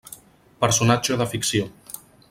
[0.65, 1.73] Personatge de ficció.